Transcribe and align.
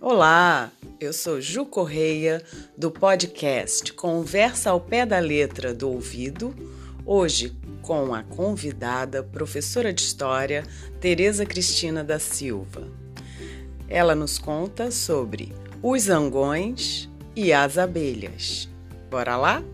Olá, 0.00 0.70
eu 1.00 1.12
sou 1.12 1.40
Ju 1.40 1.66
Correia 1.66 2.40
do 2.76 2.88
podcast 2.88 3.92
Conversa 3.92 4.70
ao 4.70 4.80
Pé 4.80 5.04
da 5.04 5.18
Letra 5.18 5.74
do 5.74 5.90
Ouvido, 5.90 6.54
hoje 7.04 7.52
com 7.82 8.14
a 8.14 8.22
convidada, 8.22 9.24
professora 9.24 9.92
de 9.92 10.00
História, 10.00 10.64
Tereza 11.00 11.44
Cristina 11.44 12.04
da 12.04 12.20
Silva. 12.20 12.86
Ela 13.88 14.14
nos 14.14 14.38
conta 14.38 14.92
sobre 14.92 15.52
os 15.82 16.02
zangões 16.02 17.10
e 17.34 17.52
as 17.52 17.76
abelhas. 17.76 18.68
Bora 19.10 19.36
lá? 19.36 19.64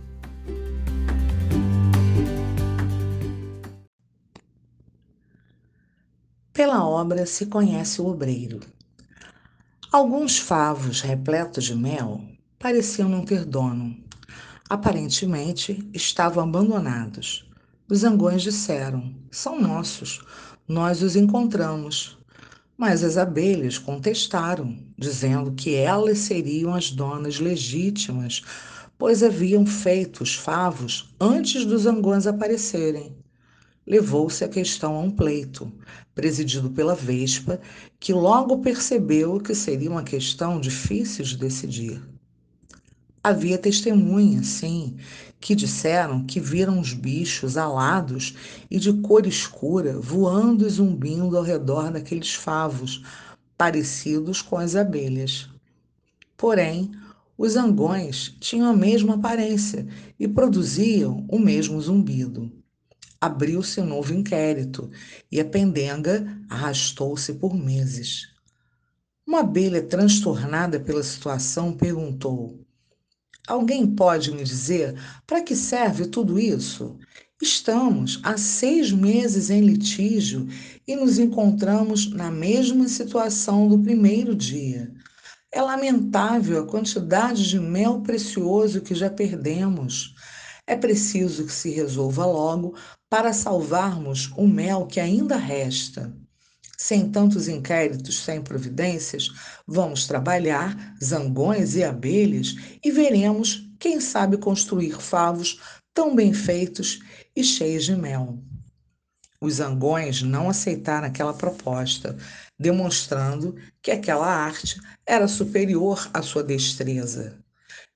Pela 6.51 6.89
obra 6.89 7.27
se 7.27 7.45
conhece 7.45 8.01
o 8.01 8.07
obreiro. 8.07 8.61
Alguns 9.95 10.41
favos 10.41 11.03
repletos 11.03 11.67
de 11.67 11.75
mel 11.77 12.21
pareciam 12.59 13.09
não 13.09 13.25
ter 13.25 13.45
dono. 13.45 13.97
Aparentemente 14.69 15.89
estavam 15.95 16.43
abandonados. 16.43 17.49
Os 17.89 18.01
zangões 18.01 18.43
disseram: 18.43 19.15
São 19.31 19.63
nossos, 19.63 20.21
nós 20.67 21.01
os 21.01 21.15
encontramos. 21.15 22.19
Mas 22.77 23.05
as 23.05 23.17
abelhas 23.17 23.79
contestaram, 23.79 24.77
dizendo 24.99 25.53
que 25.53 25.77
elas 25.77 26.19
seriam 26.19 26.75
as 26.75 26.91
donas 26.91 27.39
legítimas, 27.39 28.43
pois 28.99 29.23
haviam 29.23 29.65
feito 29.65 30.25
os 30.25 30.35
favos 30.35 31.15
antes 31.21 31.65
dos 31.65 31.83
zangões 31.83 32.27
aparecerem 32.27 33.15
levou-se 33.87 34.43
a 34.43 34.49
questão 34.49 34.95
a 34.95 35.01
um 35.01 35.11
pleito, 35.11 35.71
presidido 36.15 36.71
pela 36.71 36.95
Vespa, 36.95 37.61
que 38.01 38.13
logo 38.13 38.59
percebeu 38.59 39.39
que 39.39 39.55
seria 39.55 39.91
uma 39.91 40.03
questão 40.03 40.61
difícil 40.61 41.25
de 41.25 41.37
decidir. 41.37 42.03
Havia 43.23 43.59
testemunhas, 43.59 44.47
sim, 44.47 44.97
que 45.41 45.55
disseram 45.55 46.25
que 46.25 46.41
viram 46.41 46.81
os 46.81 46.93
bichos 46.93 47.57
alados 47.57 48.35
e 48.71 48.79
de 48.79 48.93
cor 48.93 49.27
escura 49.27 49.99
voando 49.99 50.67
e 50.67 50.71
zumbindo 50.71 51.37
ao 51.37 51.43
redor 51.43 51.91
daqueles 51.91 52.35
favos, 52.35 53.03
parecidos 53.57 54.43
com 54.43 54.57
as 54.57 54.75
abelhas. 54.77 55.49
Porém, 56.37 56.91
os 57.37 57.53
zangões 57.53 58.35
tinham 58.41 58.69
a 58.69 58.77
mesma 58.77 59.15
aparência 59.15 59.87
e 60.19 60.29
produziam 60.29 61.25
o 61.29 61.39
mesmo 61.39 61.81
zumbido 61.81 62.53
abriu-se 63.25 63.81
um 63.81 63.87
novo 63.87 64.13
inquérito 64.13 64.91
e 65.33 65.41
a 65.41 65.45
pendenga 65.45 66.27
arrastou-se 66.49 67.33
por 67.33 67.55
meses. 67.55 68.29
Uma 69.27 69.41
abelha 69.41 69.83
transtornada 69.83 70.79
pela 70.79 71.03
situação 71.03 71.73
perguntou: 71.73 72.61
Alguém 73.47 73.87
pode 73.87 74.31
me 74.31 74.45
dizer 74.45 74.95
para 75.27 75.43
que 75.43 75.57
serve 75.57 76.07
tudo 76.07 76.39
isso? 76.39 76.99
Estamos 77.41 78.21
há 78.23 78.37
seis 78.37 78.93
meses 78.93 79.49
em 79.49 79.63
litígio 79.63 80.47
e 80.87 80.95
nos 80.95 81.19
encontramos 81.19 82.11
na 82.11 82.31
mesma 82.31 82.89
situação 82.89 83.69
do 83.69 83.79
primeiro 83.79 84.35
dia. 84.35 84.93
É 85.51 85.63
lamentável 85.63 86.63
a 86.63 86.67
quantidade 86.67 87.49
de 87.49 87.59
mel 87.59 88.03
precioso 88.03 88.83
que 88.83 88.95
já 88.95 89.09
perdemos. 89.09 90.15
É 90.67 90.75
preciso 90.75 91.45
que 91.45 91.53
se 91.53 91.71
resolva 91.71 92.25
logo 92.25 92.75
para 93.09 93.33
salvarmos 93.33 94.33
o 94.37 94.47
mel 94.47 94.87
que 94.87 95.01
ainda 95.01 95.37
resta. 95.37 96.13
Sem 96.77 97.09
tantos 97.11 97.49
inquéritos, 97.49 98.19
sem 98.25 98.43
providências, 98.43 99.29
vamos 99.67 100.07
trabalhar 100.07 100.97
zangões 101.03 101.77
e 101.77 101.85
abelhas 101.85 102.57
e 102.85 102.91
veremos, 102.91 103.71
quem 103.79 104.01
sabe, 104.01 104.37
construir 104.37 105.01
favos 105.01 105.61
tão 105.95 106.15
bem 106.15 106.35
feitos 106.35 106.99
e 107.35 107.45
cheios 107.45 107.85
de 107.85 107.95
mel. 107.95 108.39
Os 109.41 109.55
zangões 109.55 110.23
não 110.23 110.49
aceitaram 110.49 111.07
aquela 111.07 111.35
proposta, 111.35 112.17
demonstrando 112.59 113.55
que 113.83 113.91
aquela 113.91 114.27
arte 114.27 114.81
era 115.07 115.29
superior 115.29 116.11
à 116.13 116.23
sua 116.23 116.43
destreza. 116.43 117.39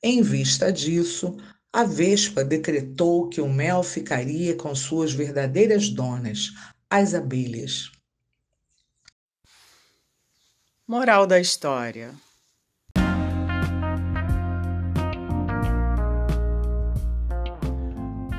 Em 0.02 0.22
vista 0.22 0.72
disso, 0.72 1.36
a 1.72 1.84
Vespa 1.84 2.42
decretou 2.42 3.28
que 3.28 3.40
o 3.40 3.48
mel 3.48 3.82
ficaria 3.82 4.56
com 4.56 4.74
suas 4.74 5.12
verdadeiras 5.12 5.90
donas, 5.90 6.52
as 6.88 7.14
abelhas. 7.14 7.92
Moral 10.86 11.26
da 11.26 11.38
história: 11.38 12.14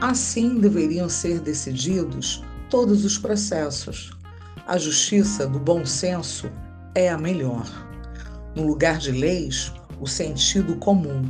Assim 0.01 0.59
deveriam 0.59 1.07
ser 1.07 1.39
decididos 1.39 2.43
todos 2.69 3.05
os 3.05 3.17
processos. 3.17 4.11
A 4.65 4.77
justiça 4.77 5.47
do 5.47 5.59
bom 5.59 5.85
senso 5.85 6.51
é 6.95 7.09
a 7.09 7.17
melhor. 7.17 7.65
No 8.55 8.65
lugar 8.65 8.97
de 8.97 9.11
leis, 9.11 9.71
o 9.99 10.07
sentido 10.07 10.75
comum 10.77 11.21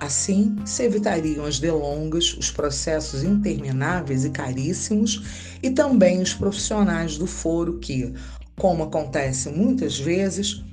Assim, 0.00 0.56
se 0.64 0.84
evitariam 0.84 1.44
as 1.44 1.60
delongas, 1.60 2.32
os 2.32 2.50
processos 2.50 3.22
intermináveis 3.22 4.24
e 4.24 4.30
caríssimos 4.30 5.22
e 5.62 5.70
também 5.70 6.22
os 6.22 6.32
profissionais 6.32 7.18
do 7.18 7.26
foro 7.26 7.78
que, 7.78 8.14
como 8.58 8.84
acontece 8.84 9.50
muitas 9.50 9.98
vezes, 9.98 10.64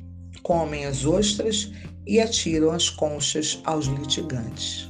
comem 0.42 0.86
as 0.86 1.04
ostras 1.04 1.70
e 2.06 2.22
atiram 2.22 2.72
as 2.72 2.90
conchas 2.90 3.60
aos 3.66 3.88
litigantes. 3.88 4.90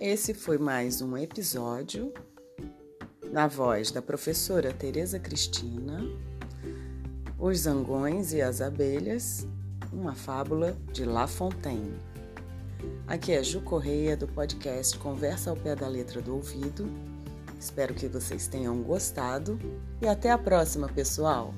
Esse 0.00 0.34
foi 0.34 0.58
mais 0.58 1.00
um 1.00 1.16
episódio 1.16 2.12
na 3.32 3.46
voz 3.46 3.92
da 3.92 4.02
professora 4.02 4.72
Tereza 4.72 5.18
Cristina, 5.18 6.02
Os 7.38 7.60
Zangões 7.60 8.32
e 8.32 8.42
as 8.42 8.60
Abelhas, 8.60 9.46
uma 9.92 10.14
fábula 10.14 10.76
de 10.92 11.04
La 11.04 11.26
Fontaine. 11.26 11.94
Aqui 13.06 13.32
é 13.32 13.42
Ju 13.42 13.60
Correia 13.60 14.16
do 14.16 14.26
podcast 14.26 14.98
Conversa 14.98 15.50
ao 15.50 15.56
Pé 15.56 15.76
da 15.76 15.86
Letra 15.86 16.20
do 16.20 16.34
Ouvido. 16.34 16.88
Espero 17.58 17.94
que 17.94 18.08
vocês 18.08 18.48
tenham 18.48 18.82
gostado 18.82 19.58
e 20.00 20.08
até 20.08 20.30
a 20.30 20.38
próxima, 20.38 20.88
pessoal! 20.88 21.54